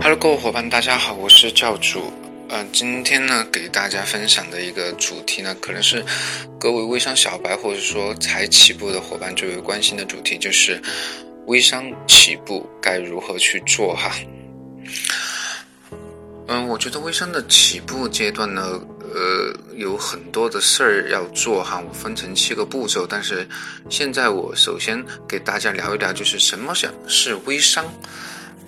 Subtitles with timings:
[0.00, 2.12] Hello，各位伙伴，大家好，我是教主。
[2.48, 6.04] 呃，今天呢，给大家分享的一个主题呢，可能是
[6.58, 10.82] 各位微商小白或者说才起步的伙伴最为关心的主题，就是
[11.46, 14.10] 微商起步该如何去做哈。
[16.48, 23.06] 嗯，我觉得微商的起步阶段呢，呃，有很多的事儿要做哈，我分成七个步骤。
[23.06, 23.48] 但是
[23.88, 27.84] 现在我首先给大家聊一聊，就是什么是是微商。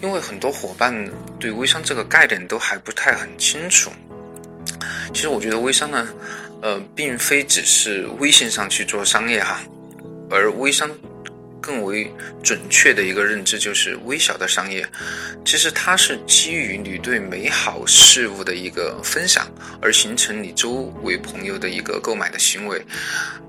[0.02, 0.94] 因为很多伙伴
[1.38, 3.90] 对微商这个概念都还不太很清楚。
[5.14, 6.08] 其实我觉得微商呢，
[6.60, 9.60] 呃，并非只是微信上去做商业哈，
[10.30, 10.90] 而微商
[11.60, 12.12] 更为
[12.42, 14.86] 准确的一个认知就是微小的商业。
[15.44, 19.46] 其实它是基于你对美好事物的一个分享，
[19.80, 22.84] 而形成你周围朋友的一个购买的行为。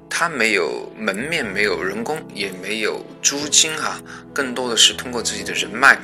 [0.09, 4.02] 它没有门面，没有人工，也没有租金哈，
[4.34, 5.99] 更多的是通过自己的人脉。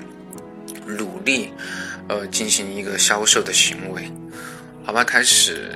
[0.86, 1.52] 努力，
[2.10, 4.12] 呃，进行一个销售的行为，
[4.86, 5.72] 好吧，开始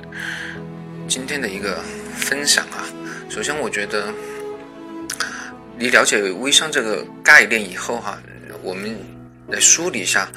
[1.08, 1.80] 今天的一个
[2.16, 2.84] 分享啊。
[3.30, 4.12] 首先，我觉得
[5.78, 8.18] 你了解微商这个概念以后哈，
[8.62, 8.96] 我们
[9.48, 10.28] 来梳理一下，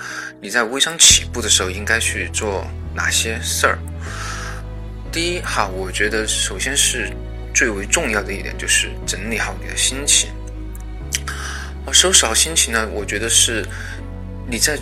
[0.41, 3.77] 你在微商起步的时候应该去做哪些事儿。
[5.11, 7.09] 第一哈，我觉得首先是
[7.53, 10.29] 最为重要的一点就是整理好你的心情。
[11.91, 13.65] 收拾好心情呢，我觉得是。
[14.51, 14.77] 你在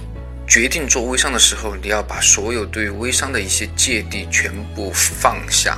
[0.47, 5.77] 决定做微商的时候，你要把所有对微商的一些芥蒂全部放下，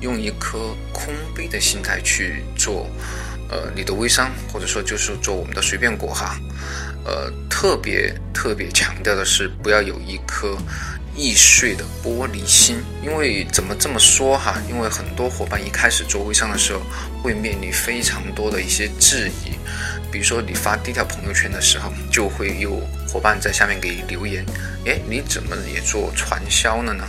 [0.00, 2.88] 用一颗空杯的心态去做，
[3.50, 6.38] 呃，你的微商，或者说就是做我们的随便果哈，
[7.04, 10.56] 呃，特别特别强调的是不要有一颗
[11.16, 14.62] 易碎的玻璃心，因为怎么这么说哈？
[14.70, 16.80] 因为很多伙伴一开始做微商的时候，
[17.24, 19.50] 会面临非常多的一些质疑。
[20.10, 24.44] 比如说你发第一条朋友圈的时候，就会有伙伴在下面给你留言
[24.86, 27.04] ：“哎，你怎么也做传销了呢？”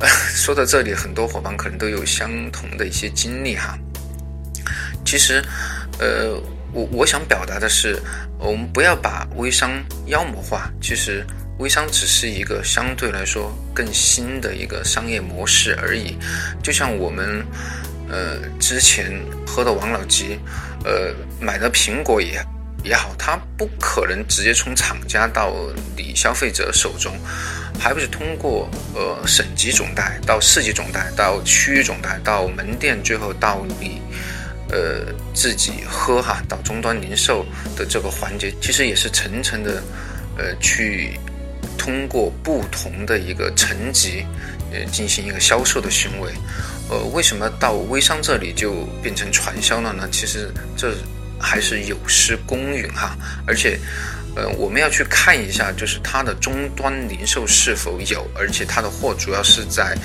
[0.34, 3.78] 说到这里，很多伙伴可能都有相同的一些经历哈。
[5.04, 5.42] 其实，
[5.98, 6.40] 呃，
[6.72, 8.00] 我我想表达的是，
[8.38, 9.70] 我们不要把微商
[10.06, 10.70] 妖魔化。
[10.80, 11.24] 其实，
[11.58, 16.16] 微商只是一个相对来说更新的一个商业模式而已。
[16.62, 17.44] 就像我们。
[18.10, 20.38] 呃，之前喝的王老吉，
[20.84, 22.44] 呃，买的苹果也
[22.82, 25.54] 也好，它不可能直接从厂家到
[25.96, 27.16] 你消费者手中，
[27.78, 34.02] 还不是通过呃省级总代到市级总代到区域总代到门店，最后到你
[34.70, 37.46] 呃自己喝哈，到终端零售
[37.76, 39.82] 的这个环节，其实也是层层的
[40.36, 41.16] 呃去
[41.78, 44.26] 通过不同的一个层级
[44.72, 46.32] 呃进行一个销售的行为。
[46.90, 50.08] 呃，为什么到微商这里就变成传销了呢？
[50.10, 50.92] 其实这
[51.38, 53.16] 还是有失公允哈。
[53.46, 53.78] 而且，
[54.34, 59.96] 呃，我们要去看一下，就是它的终端零售是否有，而且它的货主要是在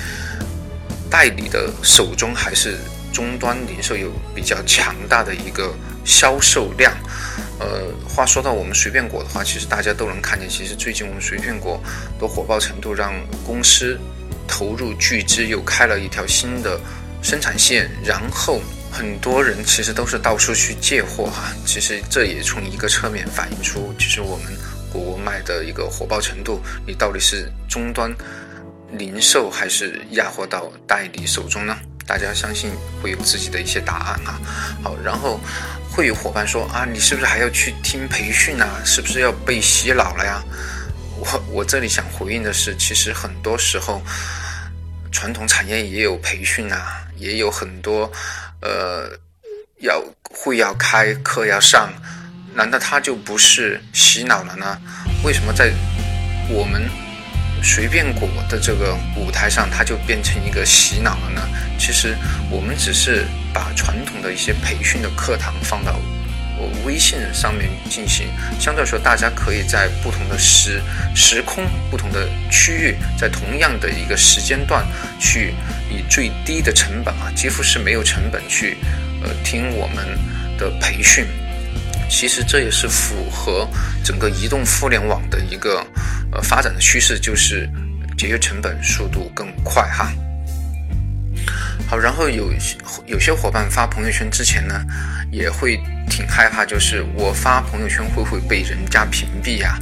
[1.10, 2.76] 代理的手中，还是
[3.12, 6.92] 终端零售有比较强大的一个销售量。
[7.58, 11.82] 呃，话说到我们随便果的话，其实大家都能看见，其实最近我们随便果
[12.20, 13.12] 的火爆程度，让
[13.44, 13.98] 公司。
[14.46, 16.80] 投入巨资又开了一条新的
[17.22, 21.52] 生产线，然后很多人其实都是到处去借货哈。
[21.64, 24.46] 其实这也从一个侧面反映出，其实我们
[24.92, 28.14] 国卖的一个火爆程度，你到底是终端
[28.92, 31.76] 零售还是压货到代理手中呢？
[32.06, 32.70] 大家相信
[33.02, 34.40] 会有自己的一些答案哈。
[34.82, 35.40] 好，然后
[35.90, 38.80] 会有伙伴说啊，你是不是还要去听培训啊？
[38.84, 40.40] 是不是要被洗脑了呀？
[41.26, 44.00] 我我这里想回应的是，其实很多时候，
[45.10, 48.10] 传统产业也有培训啊，也有很多，
[48.60, 49.10] 呃，
[49.80, 50.00] 要
[50.30, 51.92] 会要开课要上，
[52.54, 54.80] 难道它就不是洗脑了呢？
[55.24, 55.72] 为什么在
[56.48, 56.88] 我们
[57.60, 61.42] 随便果的这个舞台上，它就变成一个洗脑了呢？
[61.76, 62.16] 其实
[62.50, 65.98] 我们只是把传统的一些培训的课堂放到。
[66.58, 68.28] 我微信上面进行，
[68.58, 70.80] 相对来说，大家可以在不同的时
[71.14, 74.86] 时空、不同的区域，在同样的一个时间段，
[75.20, 75.54] 去
[75.90, 78.76] 以最低的成本啊，几乎是没有成本去，
[79.22, 80.18] 呃，听我们
[80.58, 81.26] 的培训。
[82.08, 83.68] 其实这也是符合
[84.04, 85.84] 整个移动互联网的一个
[86.32, 87.68] 呃发展的趋势，就是
[88.16, 90.10] 节约成本、速度更快哈。
[91.88, 92.52] 好，然后有
[93.06, 94.74] 有些伙伴发朋友圈之前呢，
[95.30, 95.76] 也会
[96.10, 99.78] 挺害怕，就是我发朋友圈会不会被人家屏蔽呀？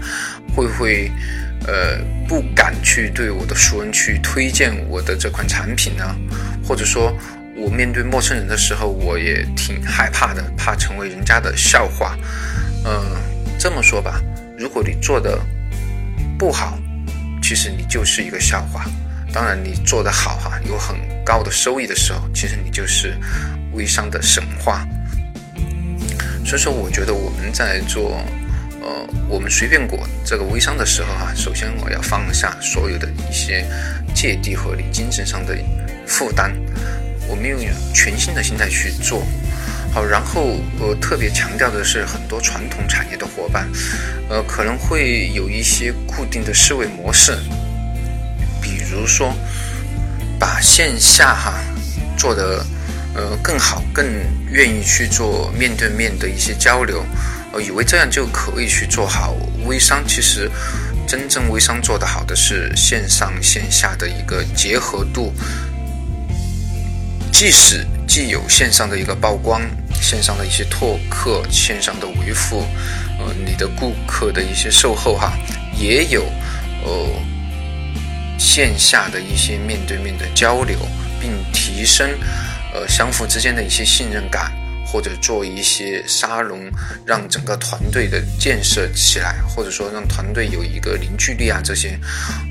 [0.55, 1.11] 会不会
[1.67, 1.99] 呃
[2.29, 6.15] 不敢去对我的熟人去推荐我的这款产品呢？
[6.63, 7.11] 或者说，
[7.57, 12.17] 我面对陌生人的时候，我也挺害怕的，怕成为人家的笑话。
[12.85, 13.17] 嗯，
[13.59, 14.21] 这么说吧，
[14.59, 15.39] 如果你做的
[16.39, 16.79] 不好，
[17.43, 18.85] 其实你就是一个笑话。
[19.35, 23.19] 当然，你做得好哈，有很高的收益的时候，其实你就是
[23.73, 24.87] 微商的神话。
[26.47, 28.25] 所以说，我觉得我们在做
[28.81, 28.89] 呃
[29.29, 33.67] 我们随便果这个微商的时候哈，首先我要放下所有的一些
[34.15, 35.59] 芥蒂和你精神上的
[36.07, 36.53] 负担，
[37.27, 37.59] 我们用
[37.93, 39.27] 全新的心态去做。
[39.93, 43.69] 好，然后我特别强调的是，很多传统产业的伙伴，
[44.29, 47.37] 呃，可能会有一些固定的思维模式。
[48.65, 49.35] 比如说，
[50.41, 51.53] 把线下哈
[52.17, 52.65] 做的
[53.15, 54.07] 呃更好，更
[54.51, 57.05] 愿意去做面对面的一些交流，
[57.53, 60.03] 呃，以为这样就可以去做好微商。
[60.09, 60.51] 其实，
[61.07, 65.31] 真正微商做得好的是线上线下的一个结合度。
[67.31, 69.61] 即使既有线上的一个曝光，
[70.01, 72.65] 线上的一些拓客，线上的维护，
[73.19, 75.35] 呃，你的顾客的一些售后哈，
[75.79, 76.23] 也有
[76.83, 77.11] 呃。
[78.39, 80.79] 线下的一些面对面的交流，
[81.21, 82.09] 并提升
[82.73, 84.53] 呃相互之间的一些信任感，
[84.87, 86.71] 或者做一些沙龙，
[87.07, 91.99] 让整个团队的建设起来，或者说让团队有一个凝聚力啊这些，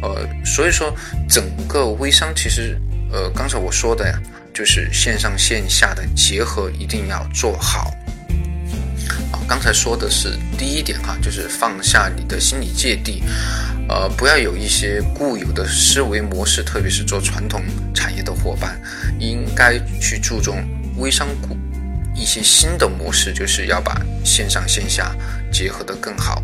[0.01, 0.95] 呃，所以说
[1.29, 2.79] 整个微商其实
[3.11, 4.19] 呃刚才我说的呀，
[4.53, 7.91] 就是线上线下的结合一定要做好。
[9.53, 13.21] 刚才说的是第一点哈，就是放下你的心理芥蒂。
[13.87, 17.61] 呃，不要有一些固有的思维模式，特别是做传统
[17.93, 18.81] 产业的伙伴，
[19.19, 20.67] 应该去注重
[20.97, 21.55] 微商股
[22.15, 23.95] 一些新的模式，就是要把
[24.25, 25.15] 线上线下
[25.51, 26.41] 结合得更好。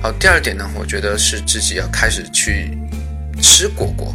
[0.00, 2.78] 好，第二点呢，我觉得是自己要开始去
[3.42, 4.14] 吃果果。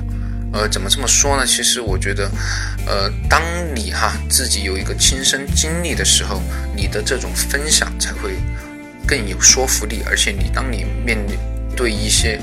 [0.53, 1.45] 呃，怎么这么说呢？
[1.45, 2.31] 其实我觉得，
[2.87, 3.41] 呃，当
[3.75, 6.41] 你哈自己有一个亲身经历的时候，
[6.73, 8.37] 你的这种分享才会
[9.05, 11.17] 更有说服力，而且你当你面
[11.75, 12.39] 对一些，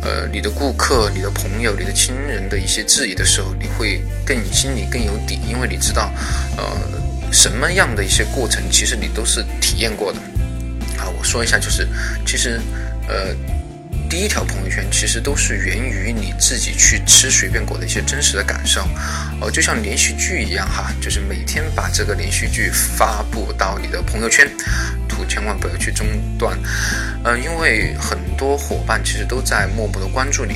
[0.00, 6.10] 呃，你的顾客、你的朋友、你的亲人的一些质疑的时候，你会更心里更有底，因为你知道，
[6.56, 6.64] 呃，
[7.30, 10.18] 什么样的一些过程，其实你都是体验过的。
[10.96, 11.86] 好，我说一下，就是
[12.26, 12.58] 其实，
[13.06, 13.34] 呃，
[14.14, 18.80] 第一条朋友圈其实都是源于你自己去吃随便果的一些真实的感受，
[19.40, 24.48] 哦，就像连续剧一样哈，就是每天把这个连续剧发布到你的朋友圈。
[25.08, 26.06] 图千万不要去中
[26.38, 26.56] 断，
[27.24, 30.54] 呃，因为很多伙伴其实都在默默的关注你，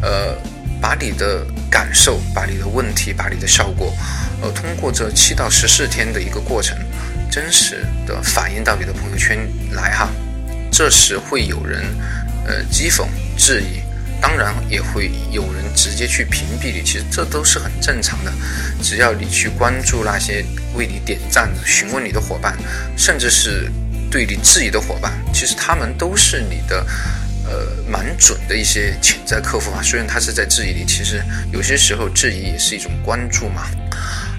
[0.00, 0.38] 呃，
[0.80, 3.92] 把你的感受、把你的问题、把你的效果，
[4.40, 6.78] 呃，通过这七到十四天的一个过程，
[7.28, 9.36] 真实的反映到你的朋友圈
[9.72, 10.08] 来哈。
[10.70, 11.84] 这时会有人，
[12.46, 13.06] 呃，讥讽、
[13.36, 13.80] 质疑，
[14.20, 18.32] 当然也会有人直接去屏蔽你，其实这都是很正常的。
[18.82, 20.44] 只要你去关注那些
[20.74, 22.56] 为你点赞、询问你的伙伴，
[22.96, 23.70] 甚至是。
[24.10, 26.86] 对你质疑的伙伴，其实他们都是你的，
[27.46, 29.82] 呃，蛮准的一些潜在客户啊。
[29.82, 31.20] 虽然他是在质疑你，其实
[31.52, 33.66] 有些时候质疑也是一种关注嘛。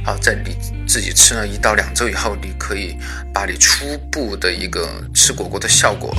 [0.06, 0.56] 好，在你
[0.88, 2.96] 自己吃了一到两周以后，你可以
[3.34, 6.16] 把你初步的一个吃果果的效果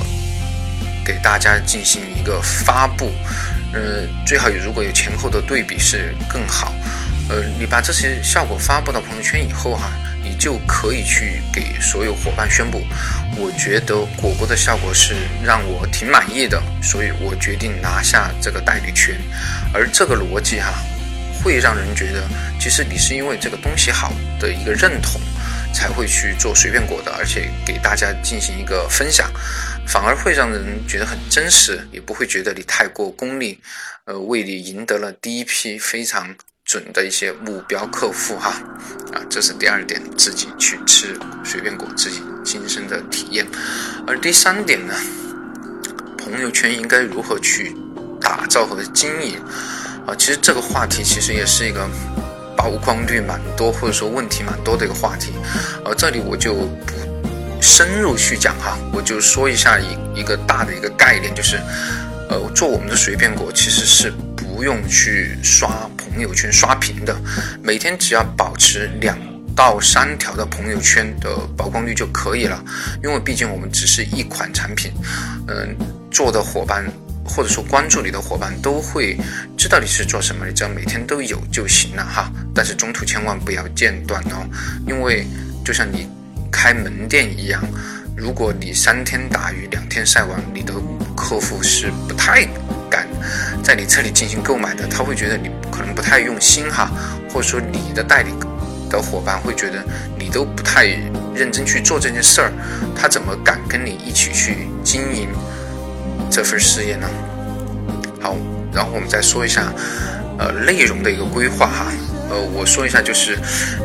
[1.07, 3.13] 给大家进行一个发布。
[3.73, 6.73] 嗯，最好有如果有前后的对比是更好。
[7.29, 9.89] 呃，你把这些效果发布到朋友圈以后哈。
[10.29, 12.85] 你就可以去给所有伙伴宣布，
[13.37, 19.15] 我觉得果果的效果是让我挺满意的，所以我决定拿下这个代理权。
[19.73, 20.73] 而这个逻辑哈，
[21.41, 22.27] 会让人觉得，
[22.59, 25.21] 其实你是因为这个东西好的一个认同，
[25.71, 29.31] 才会去做随便果的，而且给大家进行一个分享，
[29.87, 33.59] 反而会让人觉得很真实，也不会觉得你太过功利，
[34.05, 36.35] 呃，为你赢得了第一批非常。
[36.69, 38.49] 准的一些目标客户哈，
[39.13, 43.47] 啊，这是第二点，自己去吃随便果，自己亲身的体验。
[44.05, 44.93] 而第三点呢，
[46.17, 47.73] 朋友圈应该如何去
[48.19, 49.41] 打造和经营
[50.05, 50.13] 啊？
[50.17, 51.89] 其实这个话题其实也是一个
[52.57, 55.31] 曝光率蛮多，或者说问题蛮多的一个话题。
[55.85, 57.06] 而这里我就不
[57.61, 61.57] 深入去讲哈，我就说一下一一个大的一个概念，就是
[62.29, 65.89] 呃，做我们的随便果其实是不用去刷。
[66.09, 67.15] 朋友圈刷屏的，
[67.61, 69.15] 每天只要保持两
[69.55, 72.59] 到三条的朋友圈的曝光率就可以了。
[73.03, 74.91] 因为毕竟我们只是一款产品，
[75.47, 75.77] 嗯，
[76.09, 76.83] 做的伙伴
[77.23, 79.15] 或者说关注你的伙伴都会
[79.55, 82.31] 知道你是做什么，你只要每天都有就行了哈。
[82.55, 84.43] 但是中途千万不要间断哦，
[84.87, 85.23] 因为
[85.63, 86.09] 就像你
[86.51, 87.61] 开门店一样，
[88.15, 90.73] 如果你三天打鱼两天晒网，你的
[91.15, 92.47] 客户是不太。
[92.89, 93.05] 敢
[93.61, 96.89] 在你这里进行购买的，他会觉得你可能不太用心哈，
[97.29, 98.29] 或者说你的代理
[98.89, 99.83] 的伙伴会觉得
[100.17, 100.85] 你都不太
[101.35, 102.51] 认真去做这件事儿，
[102.95, 105.27] 他怎么敢跟你一起去经营
[106.31, 107.09] 这份事业呢？
[108.21, 108.37] 好，
[108.71, 109.69] 然后我们再说一下，
[110.39, 111.91] 呃，内容的一个规划哈。
[112.29, 113.37] 呃，我说一下，就是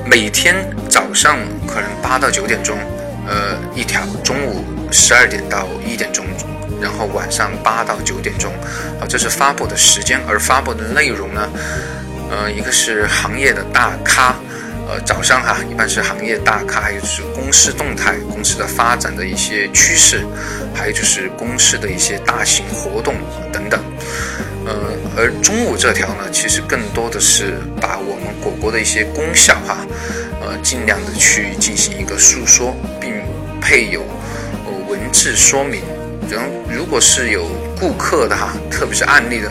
[0.04, 0.54] 每天
[0.88, 2.76] 早上可能八到九点钟，
[3.26, 6.24] 呃，一条；中午十二点到一点钟，
[6.80, 8.52] 然后晚上八到九点钟，
[9.00, 10.20] 啊，这是发布的时间。
[10.26, 11.48] 而发布的内容呢，
[12.30, 14.34] 呃，一个是行业的大咖，
[14.88, 20.26] 呃，早上哈，一般是行业大咖，还有就是公司动态、公司的发展的一些趋势，
[20.74, 23.14] 还有就是公司的一些大型活动
[23.52, 23.80] 等等。
[24.64, 24.74] 呃，
[25.16, 29.86] 而中午这条呢，其实更多的是把我们果果的一些功效哈，
[30.40, 33.12] 呃，尽量的去进行一个诉说，并
[33.60, 34.04] 配有
[34.88, 35.82] 文字说明。
[36.30, 37.46] 然后，如果是有
[37.78, 39.50] 顾客的哈，特别是案例的，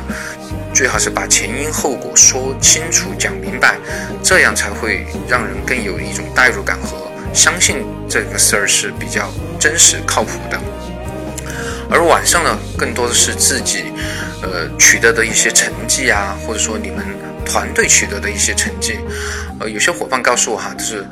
[0.73, 3.77] 最好是把前因后果说清楚、讲明白，
[4.23, 10.59] 这样才会让人更有一种代入感和相信这个事儿是比较真实、靠谱的。
[11.91, 13.91] 而晚上呢，更多的是自己。
[14.43, 17.05] 呃，取得的一些成绩啊，或者说你们
[17.45, 18.97] 团队取得的一些成绩，
[19.59, 21.05] 呃，有些伙伴告诉我哈，就是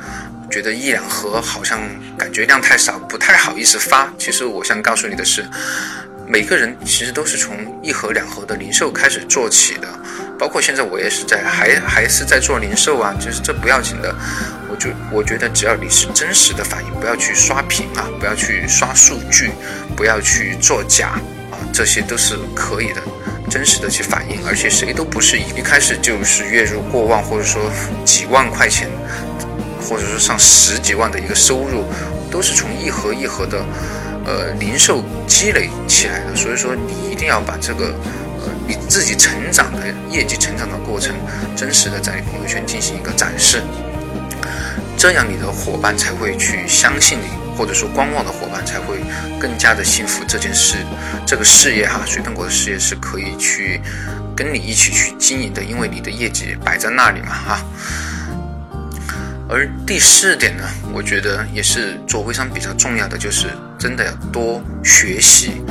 [0.50, 1.79] 觉得一两盒好像
[2.17, 4.12] 感觉量太少，不太好意思发。
[4.17, 5.45] 其实我想告诉你的是，
[6.25, 9.88] 每个人其实都是从一盒两盒的零售开始做起的，
[10.39, 14.12] 包括现在我也是在还还是在做零售啊，就是这不要紧的。
[14.71, 19.51] 我就我觉得只要你是真实的反应，不要去刷屏啊，不要去刷数据，
[19.99, 21.19] 不要去作假
[21.51, 23.01] 啊，这些都是可以的。
[23.49, 27.69] 真实的去反映，而且谁都不是一开始就是月入过万，或者说
[28.05, 28.87] 几万块钱，
[29.81, 31.83] 或者说上十几万的一个收入，
[32.31, 33.65] 都是从一盒一盒的
[34.25, 36.33] 呃零售积累起来的。
[36.33, 37.87] 所以说，你一定要把这个
[38.39, 41.13] 呃你自己成长的业绩成长的过程，
[41.57, 43.61] 真实的在朋友圈进行一个展示，
[44.95, 47.48] 这样你的伙伴才会去相信你。
[47.59, 49.01] 或者说观望的伙伴才会
[49.37, 50.23] 更加的幸福。
[50.25, 50.77] 这件事，
[51.25, 53.81] 这个事业哈，水喷果的事业是可以去
[54.33, 57.59] 跟你一起去经营的，因为你的业绩摆在那里嘛哈。
[59.49, 60.63] 而第四点呢，
[60.93, 63.47] 我觉得也是做微商比较重要的，就是
[63.77, 65.61] 真的要多学习，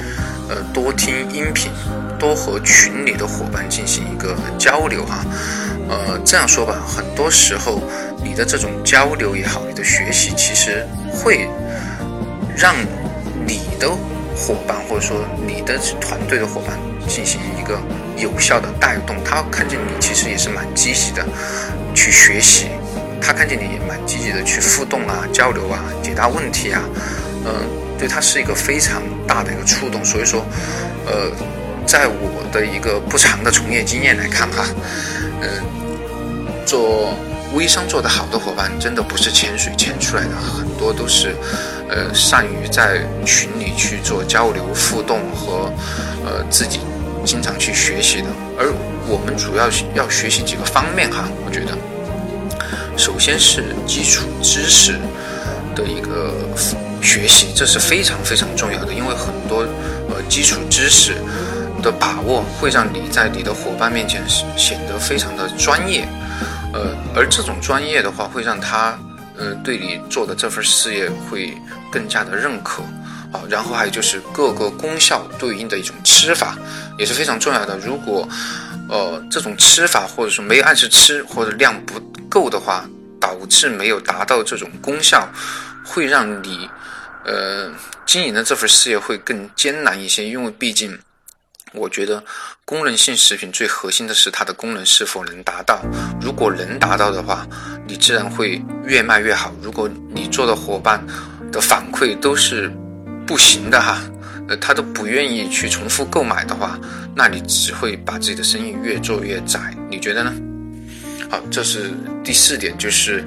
[0.51, 1.71] 呃，多听音频，
[2.19, 5.25] 多和群里的伙伴进行一个交流哈。
[5.89, 7.81] 呃，这样说吧，很多时候
[8.23, 11.49] 你的这种交流也好，你的学习其实会。
[12.59, 12.75] 让
[13.47, 13.89] 你的
[14.35, 17.81] 伙伴或者说你的团队的伙伴进行一个
[18.17, 21.25] 有效的带动，他看见你其实也是蛮积极的
[21.95, 22.67] 去学习，
[23.21, 26.83] 他看见你也蛮积极的去互动啊、交流啊、解答问题啊，
[27.47, 27.53] 嗯，
[27.97, 30.05] 对他是一个非常大的一个触动。
[30.05, 30.45] 所以说，
[31.07, 31.31] 呃，
[31.87, 34.65] 在我的一个不长的从业经验来看哈，
[35.41, 35.49] 嗯，
[36.67, 37.15] 做。
[37.55, 41.35] 微商做得好的伙伴，真的不是潜水潜出来的，很多都是，
[41.89, 45.73] 呃，善于在群里去做交流互动和，
[46.25, 46.81] 呃，自己
[47.25, 48.27] 经常去学习的。
[48.59, 48.73] 而
[49.07, 51.77] 我们主要要学习几个方面哈，我觉得，
[52.97, 54.99] 首先是基础知识
[55.75, 56.35] 的一个
[57.01, 59.61] 学习，这是非常非常重要的，因为很多
[60.11, 61.15] 呃基础知识
[61.83, 64.23] 的把握会让你在你的伙伴面前
[64.57, 66.07] 显得非常的专业。
[66.73, 68.99] 呃，而这种专业的话，会让他，
[69.37, 71.57] 呃，对你做的这份事业会
[71.91, 72.83] 更加的认可，
[73.33, 76.59] 啊，然后还有就是各个功效对应的一种吃法
[76.99, 77.79] 也是非常重要的。
[77.79, 78.29] 如果，
[78.89, 81.99] 呃，这种吃法或者说没按时吃或者量不
[82.29, 82.85] 够的话，
[83.19, 85.27] 导致没有达到这种功效，
[85.85, 86.69] 会让你，
[87.25, 87.73] 呃，
[88.05, 90.99] 经营的这份事业会更艰难一些，因为毕竟。
[91.75, 92.25] 我觉得
[92.65, 95.83] 功能性食品最核心的是它的功能是否能达到。
[96.21, 97.47] 如果能达到的话，
[97.87, 99.55] 你自然会越卖越好。
[99.63, 101.05] 如果你做的伙伴
[101.53, 102.73] 的反馈都是
[103.27, 104.01] 不行的哈，
[104.49, 106.79] 呃，他都不愿意去重复购买的话，
[107.15, 109.75] 那你只会把自己的生意越做越窄。
[109.91, 110.33] 你觉得呢？
[111.31, 111.91] 好，这是
[112.25, 113.23] 第四点，就是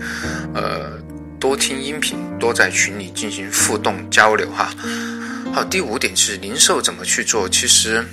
[0.56, 1.00] 呃，
[1.40, 4.74] 多听音频，多在群里进行互动交流哈。
[5.54, 7.48] 好，第五点是零售怎么去做？
[7.48, 8.04] 其实。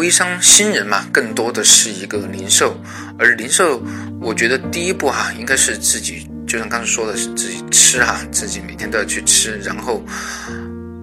[0.00, 2.74] 微商新人嘛，更多的是一个零售，
[3.18, 3.82] 而零售，
[4.18, 10.02] 我觉得第一步哈，应该是自己，就像刚才说的，是自己吃哈，自己每天都要去吃，然后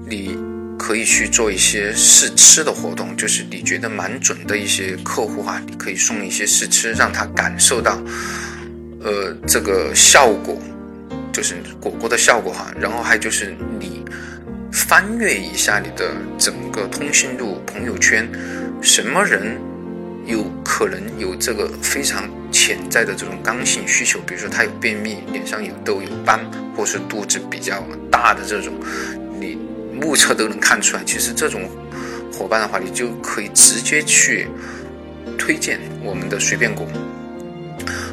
[0.10, 0.36] 你
[0.80, 8.02] 可以去做一些试吃的活动，就是你觉得蛮准的一些客户哈，你可以送一些试吃，让他感受到，
[9.04, 10.60] 呃，这个效果，
[11.32, 14.04] 就是果果的效果哈，然后还有就是你
[14.72, 18.28] 翻阅一下你的整个通讯录、朋友圈。
[18.82, 19.60] 什么人
[20.26, 24.20] 有可能有这个非常潜在的这种刚性需求？
[24.26, 26.40] 比如说他有便秘，脸上有痘有斑，
[26.76, 28.74] 或是肚子比较大的这种，
[29.40, 29.58] 你
[29.94, 31.04] 目测都能看出来。
[31.06, 31.70] 其实这种
[32.32, 34.48] 伙伴的话，你就可以直接去
[35.38, 36.88] 推荐我们的随便果。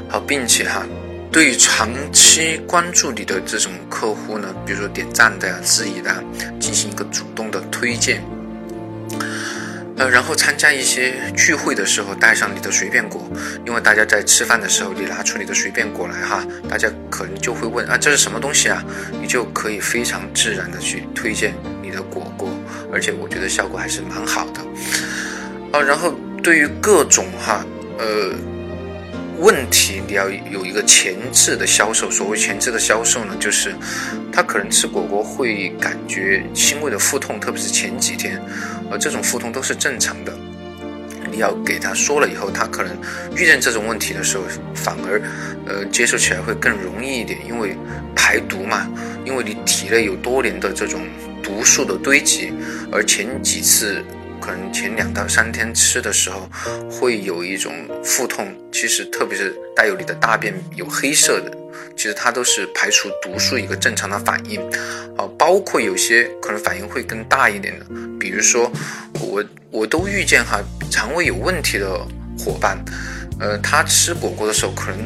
[0.09, 0.87] 好，并且哈，
[1.31, 6.23] 对于长期关注你的这种客户呢，比如说点赞的呀、质疑的，
[6.61, 8.23] 进行一个主动的推荐。
[9.97, 13.31] 呃，然后参加一些聚会的时候带上你的随便果，
[13.65, 18.85] 因为大家在吃饭的时候，你拿出你的随便果来哈，大家可能就会问啊，这是什么东西啊？
[19.21, 22.51] 你就可以非常自然的去推荐你的果果，
[22.93, 24.61] 而且我觉得效果还是蛮好的。
[25.79, 27.65] 啊，然后对于各种哈，
[27.99, 28.35] 呃。
[29.39, 33.75] 问题你要有一个前置的销售，所谓前置的销售呢，就是
[34.33, 38.41] 他可能吃果果会感觉轻微的腹痛，特别是前几天，
[38.91, 40.33] 而，这种腹痛都是正常的。
[41.31, 42.97] 你要给他说了以后，他可能
[43.37, 45.21] 遇见这种问题的时候，反而
[45.67, 47.77] 呃接受起来会更容易一点，因为
[48.15, 48.89] 排毒嘛，
[49.25, 51.01] 因为你体内有多年的这种
[51.43, 52.53] 毒素的堆积，
[52.93, 54.05] 而前几次。
[54.45, 56.47] 可能前两到三天吃的时候，
[56.91, 57.73] 会有一种
[58.05, 58.55] 腹痛。
[58.71, 61.51] 其实，特别是带有你的大便有黑色的，
[61.97, 64.61] 其实它都是排除毒素一个正常的反应。
[65.17, 67.87] 啊，包括有些可能反应会更大一点的，
[68.21, 68.71] 比如说
[69.19, 70.61] 我我都遇见哈，
[70.91, 71.99] 肠胃有问题的
[72.39, 72.77] 伙伴，
[73.41, 74.99] 呃，他吃果果的时候可能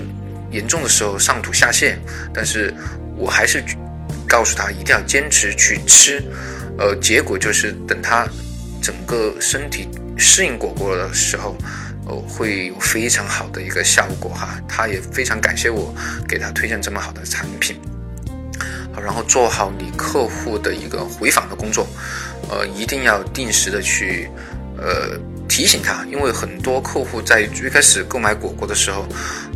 [0.51, 1.95] 严重的时候上吐下泻，
[2.35, 2.75] 但是
[3.17, 3.63] 我还是
[4.27, 6.21] 告诉他一定要坚持去吃。
[6.77, 8.27] 呃，结果就是等他。
[8.83, 11.57] 整个身体适应果果的时候，
[12.07, 14.61] 哦，会有非常好的一个效果哈。
[14.69, 15.95] 他也非常感谢我
[16.27, 17.77] 给他推荐这么好的产品。
[18.93, 21.87] 好，然后做好你客户的一个回访的工作，
[22.51, 24.29] 呃，一定要定时的去
[24.77, 25.19] 呃
[25.49, 29.07] 提醒他，因为很多客户在最开始购买果果的时候，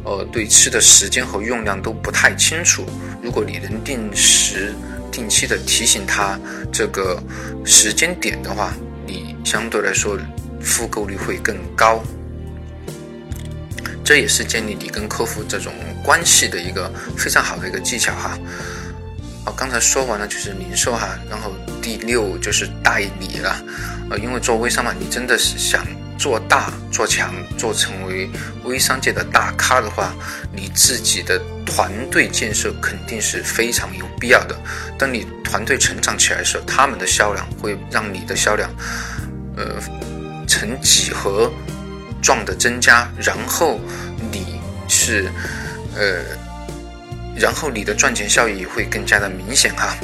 [0.05, 2.85] 呃，对吃的时间和用量都不太清楚。
[3.23, 4.75] 如果你能定时
[5.11, 6.39] 定期的提醒他
[6.73, 7.23] 这个
[7.65, 8.75] 时间点的话，
[9.07, 10.19] 你相对来说，
[10.61, 12.03] 复购率会更高，
[14.05, 18.39] 这也是建立你跟客户这种关系的一个非常好的一个技巧哈。
[19.45, 23.65] 哦，刚才说完了就是零售哈，然后第六就是代理了。
[24.11, 25.85] 呃，因为做微商嘛，你真的是想
[26.23, 28.31] 做大做强，做成为
[28.63, 30.15] 微商界的大咖的话，
[30.53, 34.57] 你自己的团队建设肯定是非常有必要的。
[34.97, 38.71] 当你团队成长起来的时候，他们的销量会让你的销量。
[39.57, 39.65] 呃，
[40.47, 41.53] 呈几何
[42.23, 43.81] 状的增加，然后
[44.31, 45.29] 你是
[45.97, 46.23] 呃，
[47.37, 49.97] 然后你的赚钱效益会更加的明显哈。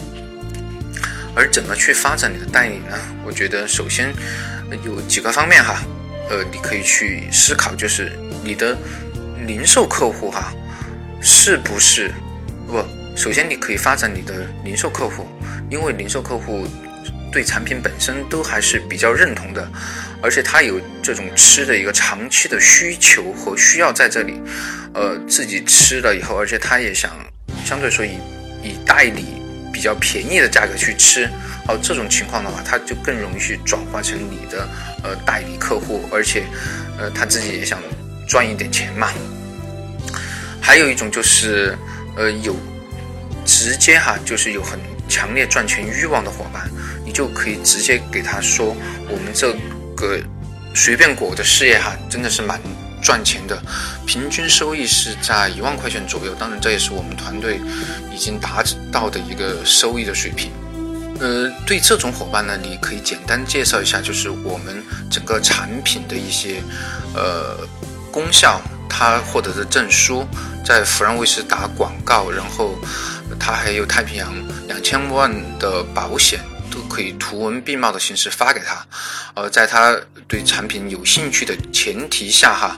[1.37, 2.98] 而怎么去发展你的代理呢？
[3.24, 4.12] 我觉得首先
[4.85, 5.81] 有几个方面哈，
[6.28, 8.12] 呃，你可以去思考，就是
[8.44, 8.76] 你的
[9.46, 10.52] 零售客户哈，
[11.20, 12.10] 是不是
[12.66, 12.84] 不？
[13.16, 15.26] 首先你可以发展你的零售客户，
[15.70, 16.66] 因为零售客户。
[17.30, 19.70] 对产品本身都还是比较认同的，
[20.22, 24.40] 而且他有这种吃的一个长期的需求和需要在这里，
[24.94, 27.10] 呃，自己吃了以后，而且他也想
[27.66, 28.12] 相对说以
[28.62, 29.26] 以代理
[29.70, 31.28] 比较便宜的价格去吃，
[31.68, 34.66] 哦，这种情况的话，他就更容易去转化成你的
[35.04, 36.44] 呃代理客户，而且
[36.98, 37.78] 呃他自己也想
[38.26, 39.12] 赚一点钱嘛。
[40.61, 41.76] 还有一种就是
[42.16, 42.57] 呃有
[43.44, 46.68] 直接哈，就是有很强烈赚钱欲望的伙伴。
[47.04, 48.76] 你就可以直接给他说，
[49.09, 49.50] 我们这
[49.96, 50.18] 个
[50.74, 52.61] 随便果的事业哈，真的是蛮
[53.02, 53.59] 赚钱的，
[54.07, 56.35] 平均收益是在一万块钱左右。
[56.35, 57.61] 当然，这也是我们团队
[58.14, 60.50] 已经达到的一个收益的水平。
[61.20, 66.62] 呃，对这种伙伴呢，你可以简单介绍一下，就是我们整个产品的一些
[67.14, 67.59] 呃
[68.11, 70.26] 功效，他获得的证书，
[70.64, 72.78] 在福让卫视打广告，然后
[73.38, 74.33] 他还有太平洋
[74.66, 76.40] 两千万的保险。
[76.70, 78.87] 都可以图文并茂的形式发给他，
[79.35, 79.96] 呃，在他
[80.28, 82.76] 对产品有兴趣的前提下，哈，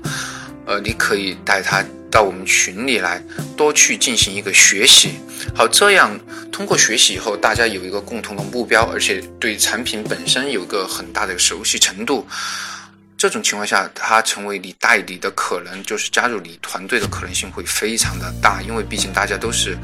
[0.65, 3.23] 呃，你可以带他到我们群里来，
[3.57, 5.15] 多去进行一个学习。
[5.55, 6.19] 好，这样
[6.51, 12.27] 通过学习以后，大家有一个共同的目标，而且对产品本身有个很大的熟悉程度。
[13.17, 19.77] 这种情况下，他成为你代理的可能，就是加入你团队的可能性会非常的大，因为毕竟大家都是，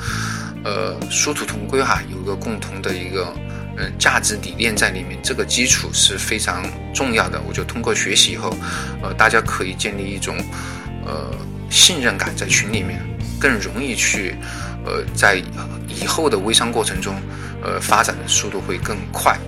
[0.64, 3.32] 呃，殊途同归哈，有一个共同的一个。
[3.78, 7.38] 嗯，价值理念在里面，这个基础是非常重要的。
[7.46, 8.56] 我就通过学习以后，
[9.02, 10.34] 呃，大家可以建立一种
[11.04, 11.30] 呃
[11.70, 13.00] 信任感在群里面，
[13.40, 14.34] 更容易去
[14.84, 15.42] 呃在
[15.88, 17.14] 以后的微商过程中，
[17.62, 19.38] 呃发展的速度会更快。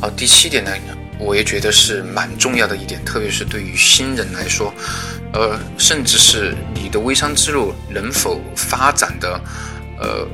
[0.00, 0.70] 好，第七点呢，
[1.18, 4.72] 我也觉得是蛮重要的一点，特别是对于新人来说，
[5.32, 9.40] 呃，甚至是你的微商之路能否发展的，
[9.98, 10.28] 呃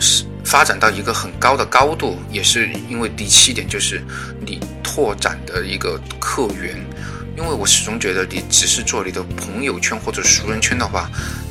[0.00, 0.24] 是。
[0.46, 4.04] 发展到一个很高的高度，也是因为第七点就是
[4.44, 6.78] 你拓展的一个客源。
[7.36, 11.10] 因为我始终觉得，你只是做你的朋友圈或者熟人圈的话，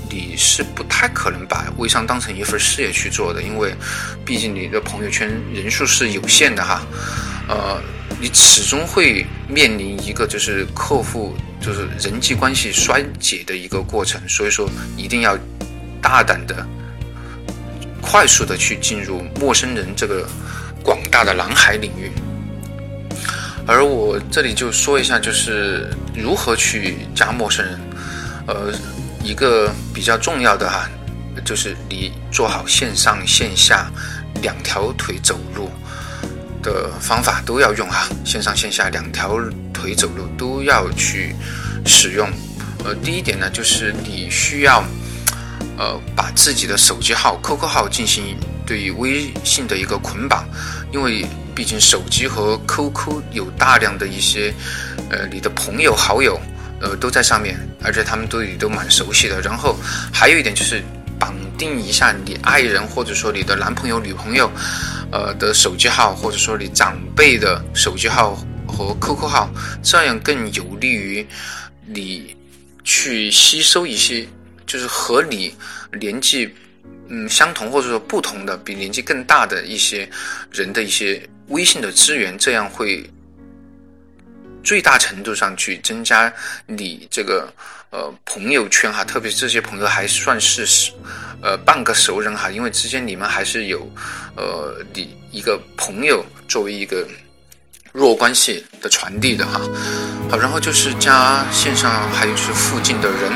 [0.10, 3.42] 你是不太可能把微商当成一份事业去做的。
[3.44, 3.76] 因为，
[4.26, 6.82] 毕竟你的朋友圈人数是有限的哈，
[7.50, 7.82] 呃，
[8.22, 14.22] 你始终会面临一个就是客户就是人际关系衰竭的一个过程。
[14.28, 15.38] 所以说，一定要
[16.02, 16.66] 大胆的、
[18.02, 20.26] 快速的去进入陌生人这个
[20.82, 22.10] 广大的蓝海领域。
[23.66, 27.80] 而我这里就说一下，就是如何去加陌生人。
[28.46, 28.74] 呃，
[29.24, 30.90] 一个比较重要的哈，
[31.46, 33.90] 就是你做好线上线下
[34.42, 35.72] 两条腿走路
[36.62, 39.40] 的方法都要用哈，线上线下两条
[39.74, 41.34] 腿走路都要去
[41.86, 42.30] 使用。
[42.84, 44.84] 呃，第一点呢，就是你需要
[45.78, 50.46] 呃把自己的手机号、QQ 号进行对于微信的一个捆绑，
[50.92, 51.26] 因为。
[51.56, 54.52] 毕竟手机和 QQ 有大量的一些，
[55.12, 56.42] 呃，你的朋友好友，
[56.82, 59.40] 呃，都在上面，而且他们对你都蛮熟悉的。
[59.40, 59.78] 然后
[60.12, 60.84] 还有一点就是
[61.20, 64.52] 绑定一下你爱人或者说你的男朋友、女朋友，
[65.12, 68.36] 呃的手机号，或者说你长辈的手机号
[68.68, 69.48] 和 QQ 号，
[69.84, 71.24] 这样更有利于
[71.86, 72.36] 你
[72.84, 74.28] 去吸收一些
[74.66, 75.54] 就是和你
[76.00, 76.52] 年纪
[77.14, 80.10] 嗯相同或者说不同的比年纪更大的一些
[80.52, 81.22] 人的一些。
[81.50, 83.04] 微信的资源，这样会
[84.64, 86.34] 最大程度上去增加
[86.66, 87.54] 你这个
[87.92, 90.66] 呃朋友圈哈，特别是这些朋友还算是
[91.42, 93.86] 呃半个熟人哈，因为之间你们还是有
[94.38, 97.06] 呃你一个朋友作为一个
[97.92, 99.60] 弱关系的传递的哈。
[100.32, 103.34] 好，然后就是加线上，还有就是附近的人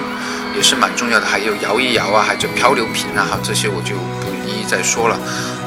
[0.57, 5.15] 也是蛮重要的，还有摇一摇啊，还有漂流瓶啊哈，这些我就不一一再说了。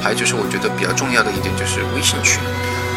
[0.03, 2.41] 还有就是，我觉得比较重要的一点就是微信群。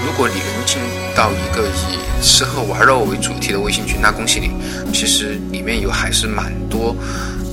[0.04, 0.80] 如果你能进
[1.16, 4.50] 到一个以吃喝玩乐为主题的微信群，那恭喜你，
[4.92, 6.96] 其实里面有还是蛮多，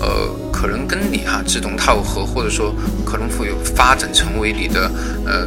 [0.01, 2.75] 呃，可能跟你哈志同道合，或者说
[3.05, 4.91] 可能会有发展成为你的
[5.27, 5.47] 呃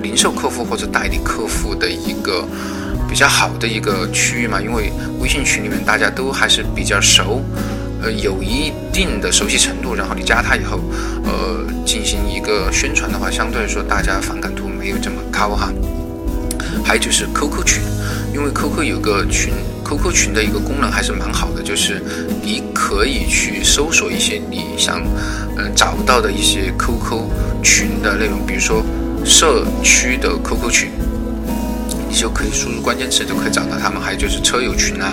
[0.00, 2.46] 零售客户或者代理客户的一个
[3.08, 4.60] 比较好的一个区域嘛。
[4.60, 7.42] 因为微信群里面大家都还是比较熟。
[8.10, 10.80] 有一定的熟悉程度，然后你加他以后，
[11.24, 15.72] 呃，进行一个宣传的话，相对来说大家反感度没有这么高哈。
[16.84, 17.82] 还有就是 QQ 群，
[18.32, 19.52] 因为 QQ 有个群
[19.84, 22.00] ，QQ 群的一个功能还是蛮好的，就是
[22.42, 25.00] 你可以去搜索一些你想
[25.56, 27.22] 嗯找到的一些 QQ
[27.62, 28.84] 群的内容，比如说
[29.24, 30.90] 社区的 QQ 群，
[32.08, 34.00] 你就可以输入关键词就可以找到他们。
[34.00, 35.12] 还有就是车友群啊。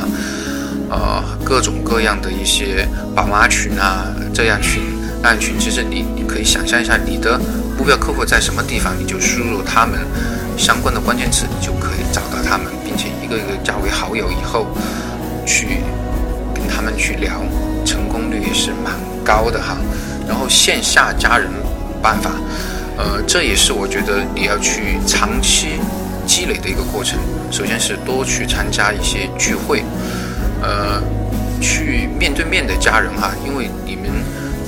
[0.94, 4.80] 呃，各种各样的一些宝妈群啊，这样群
[5.24, 7.40] 那样群，其实你你可以想象一下，你的
[7.76, 10.00] 目标客户在什么地方，你就输入他们
[10.56, 14.68] 相关的关键词，你就可以找到他们，并且一个一个加为好友以后，
[15.48, 15.82] 去
[16.54, 17.42] 跟他们去聊，
[17.84, 18.94] 成功率也是蛮
[19.26, 19.76] 高的哈。
[20.28, 21.50] 然后线下加人
[22.04, 22.34] 办法，
[23.00, 25.80] 呃，这也是我觉得你要去长期
[26.28, 27.18] 积累的一个过程。
[27.50, 29.84] 首先是多去参加一些聚会。
[30.64, 31.04] 呃，
[31.62, 34.10] 去面对面的家人哈，因为你们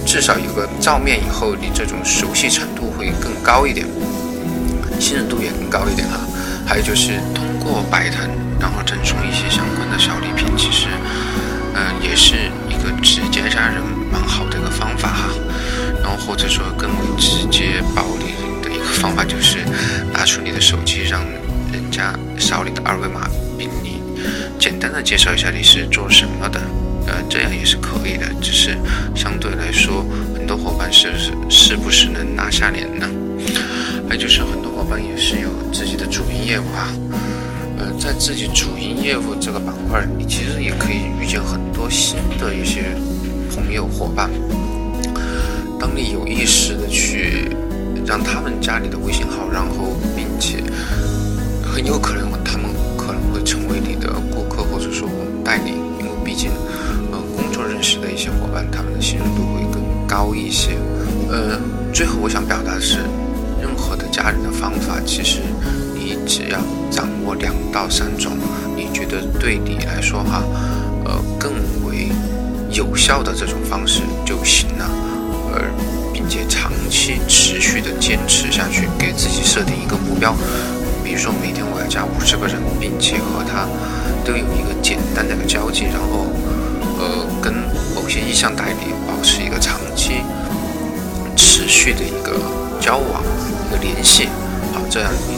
[0.05, 3.87] 至少有个照面以后，你这种熟悉程度会更高一点，
[4.99, 6.19] 信任度也更高一点哈。
[6.67, 8.29] 还有就是通过摆摊，
[8.59, 10.87] 然后赠送一些相关的小礼品，其实，
[11.73, 12.35] 嗯，也是
[12.67, 13.81] 一个直接加人
[14.11, 15.29] 蛮好的一个方法哈。
[16.03, 19.59] 然后或者说更为直接暴力的一个方法，就是
[20.11, 21.21] 拿出你的手机，让
[21.71, 23.29] 人家扫你的二维码，
[24.65, 26.59] 简单的介绍一下你是做什么的，
[27.05, 28.25] 呃，这样也是可以的。
[28.41, 28.75] 只是
[29.13, 33.07] 相对来说，很多伙伴是是是不是能拿下脸呢？
[34.09, 36.89] 还有就是很多伙伴也是有自己的主营业务啊，
[37.77, 42.85] 呃，在自己主营业务这个板块，你其实也可以遇见很多新的一些
[43.55, 44.31] 朋友伙伴。
[45.79, 47.55] 当你有意识的去
[48.03, 50.57] 让他们加你的微信号，然后并且
[51.63, 52.31] 很有可能
[62.25, 63.01] 我想表达的是，
[63.61, 65.41] 任何的加人的方法，其实
[65.93, 66.57] 你只要
[66.89, 68.31] 掌握两到三种，
[68.75, 70.41] 你觉得对你来说哈，
[71.05, 71.53] 呃，更
[71.85, 72.09] 为
[72.71, 74.89] 有效的这种方式就行了。
[75.53, 75.69] 而
[76.11, 80.33] 并且长期持续的坚持下去，给自己设定一个目标，
[81.03, 83.69] 比如说每天我要加五十个人，并且和他。
[84.25, 86.25] 都有一个简单的一个交际，然后，
[86.97, 87.53] 呃，跟
[87.93, 90.25] 某些意向代理保持一个长期、
[91.35, 92.39] 持续的一个
[92.79, 93.23] 交往、
[93.67, 94.27] 一个联系，
[94.73, 95.35] 好，这样你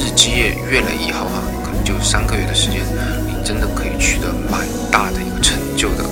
[0.00, 2.80] 日积月累以后哈，可能就三个月的时间，
[3.26, 6.04] 你真的可以取得蛮大的一个成就的。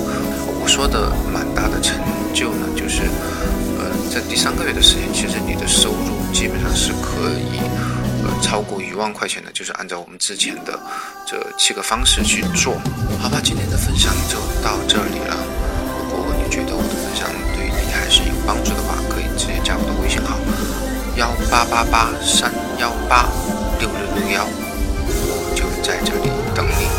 [0.61, 1.97] 我说的蛮大的成
[2.33, 3.01] 就呢，就是
[3.79, 7.57] 呃，在第三个月的时间，其实你的收入基本上是可以
[8.23, 10.77] 呃超过一万块钱的，就是按照我们之前的
[11.25, 12.75] 这七个方式去做。
[13.19, 15.35] 好吧，今天的分享就到这里了。
[16.11, 17.27] 如果你觉得我的分享
[18.09, 20.35] 是有帮助的话可以直接加我的微信号
[21.15, 23.29] 幺八八八三幺八
[23.79, 26.98] 六六六幺我就在这里等你。